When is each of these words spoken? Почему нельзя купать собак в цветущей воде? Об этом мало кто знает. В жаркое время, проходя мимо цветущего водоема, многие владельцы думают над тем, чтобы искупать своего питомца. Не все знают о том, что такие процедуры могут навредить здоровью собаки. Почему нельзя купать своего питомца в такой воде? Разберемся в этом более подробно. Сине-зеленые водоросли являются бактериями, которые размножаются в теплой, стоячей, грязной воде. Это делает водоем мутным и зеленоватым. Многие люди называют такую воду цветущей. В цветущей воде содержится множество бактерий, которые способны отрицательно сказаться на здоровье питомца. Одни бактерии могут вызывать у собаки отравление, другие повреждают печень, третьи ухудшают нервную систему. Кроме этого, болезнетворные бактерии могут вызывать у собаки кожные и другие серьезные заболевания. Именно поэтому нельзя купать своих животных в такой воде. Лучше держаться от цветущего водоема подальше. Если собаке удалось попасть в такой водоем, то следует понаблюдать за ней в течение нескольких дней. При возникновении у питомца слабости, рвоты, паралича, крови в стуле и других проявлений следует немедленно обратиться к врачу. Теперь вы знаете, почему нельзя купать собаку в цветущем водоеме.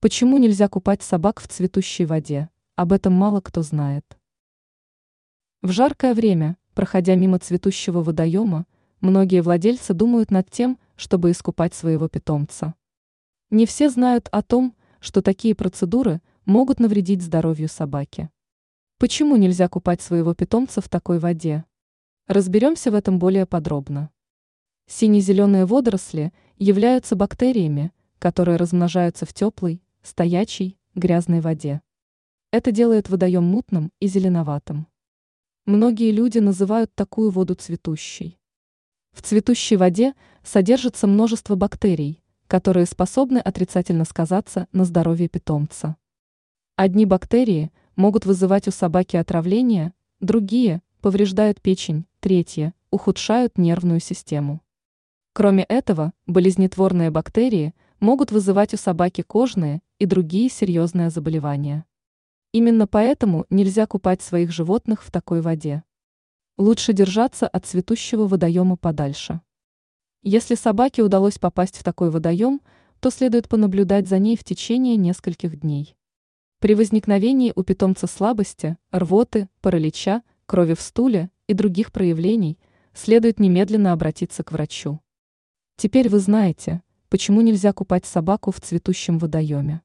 Почему 0.00 0.38
нельзя 0.38 0.68
купать 0.68 1.02
собак 1.02 1.40
в 1.40 1.48
цветущей 1.48 2.04
воде? 2.04 2.50
Об 2.76 2.92
этом 2.92 3.14
мало 3.14 3.40
кто 3.40 3.62
знает. 3.62 4.04
В 5.60 5.72
жаркое 5.72 6.14
время, 6.14 6.56
проходя 6.74 7.16
мимо 7.16 7.40
цветущего 7.40 8.04
водоема, 8.04 8.66
многие 9.00 9.42
владельцы 9.42 9.94
думают 9.94 10.30
над 10.30 10.48
тем, 10.52 10.78
чтобы 10.94 11.32
искупать 11.32 11.74
своего 11.74 12.06
питомца. 12.06 12.76
Не 13.50 13.66
все 13.66 13.90
знают 13.90 14.28
о 14.30 14.42
том, 14.42 14.76
что 15.00 15.20
такие 15.20 15.56
процедуры 15.56 16.22
могут 16.44 16.78
навредить 16.78 17.20
здоровью 17.20 17.68
собаки. 17.68 18.30
Почему 18.98 19.34
нельзя 19.34 19.68
купать 19.68 20.00
своего 20.00 20.32
питомца 20.32 20.80
в 20.80 20.88
такой 20.88 21.18
воде? 21.18 21.64
Разберемся 22.28 22.92
в 22.92 22.94
этом 22.94 23.18
более 23.18 23.46
подробно. 23.46 24.10
Сине-зеленые 24.86 25.66
водоросли 25.66 26.32
являются 26.56 27.16
бактериями, 27.16 27.90
которые 28.20 28.58
размножаются 28.58 29.26
в 29.26 29.34
теплой, 29.34 29.82
стоячей, 30.02 30.78
грязной 30.94 31.40
воде. 31.40 31.82
Это 32.50 32.72
делает 32.72 33.08
водоем 33.08 33.44
мутным 33.44 33.92
и 34.00 34.06
зеленоватым. 34.06 34.86
Многие 35.66 36.12
люди 36.12 36.38
называют 36.38 36.94
такую 36.94 37.30
воду 37.30 37.54
цветущей. 37.54 38.38
В 39.12 39.22
цветущей 39.22 39.76
воде 39.76 40.14
содержится 40.42 41.06
множество 41.06 41.56
бактерий, 41.56 42.22
которые 42.46 42.86
способны 42.86 43.38
отрицательно 43.38 44.04
сказаться 44.04 44.66
на 44.72 44.84
здоровье 44.84 45.28
питомца. 45.28 45.96
Одни 46.76 47.04
бактерии 47.04 47.70
могут 47.96 48.24
вызывать 48.24 48.68
у 48.68 48.70
собаки 48.70 49.16
отравление, 49.16 49.92
другие 50.20 50.82
повреждают 51.00 51.60
печень, 51.60 52.06
третьи 52.20 52.72
ухудшают 52.90 53.58
нервную 53.58 54.00
систему. 54.00 54.62
Кроме 55.34 55.64
этого, 55.64 56.12
болезнетворные 56.26 57.10
бактерии 57.10 57.74
могут 58.00 58.32
вызывать 58.32 58.74
у 58.74 58.76
собаки 58.76 59.22
кожные 59.22 59.80
и 59.98 60.06
другие 60.06 60.48
серьезные 60.48 61.10
заболевания. 61.10 61.84
Именно 62.52 62.86
поэтому 62.86 63.46
нельзя 63.50 63.86
купать 63.86 64.22
своих 64.22 64.52
животных 64.52 65.02
в 65.02 65.10
такой 65.10 65.40
воде. 65.40 65.82
Лучше 66.56 66.92
держаться 66.92 67.46
от 67.46 67.66
цветущего 67.66 68.26
водоема 68.26 68.76
подальше. 68.76 69.40
Если 70.22 70.54
собаке 70.54 71.02
удалось 71.02 71.38
попасть 71.38 71.76
в 71.76 71.84
такой 71.84 72.10
водоем, 72.10 72.60
то 73.00 73.10
следует 73.10 73.48
понаблюдать 73.48 74.08
за 74.08 74.18
ней 74.18 74.36
в 74.36 74.44
течение 74.44 74.96
нескольких 74.96 75.60
дней. 75.60 75.96
При 76.58 76.74
возникновении 76.74 77.52
у 77.54 77.62
питомца 77.62 78.08
слабости, 78.08 78.76
рвоты, 78.90 79.48
паралича, 79.60 80.22
крови 80.46 80.74
в 80.74 80.80
стуле 80.80 81.30
и 81.46 81.54
других 81.54 81.92
проявлений 81.92 82.58
следует 82.94 83.38
немедленно 83.38 83.92
обратиться 83.92 84.42
к 84.42 84.50
врачу. 84.50 85.00
Теперь 85.76 86.08
вы 86.08 86.18
знаете, 86.18 86.82
почему 87.08 87.40
нельзя 87.40 87.72
купать 87.72 88.06
собаку 88.06 88.50
в 88.50 88.60
цветущем 88.60 89.18
водоеме. 89.18 89.82